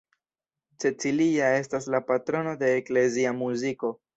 [0.83, 3.97] Cecilia estas la patrono de eklezia muziko.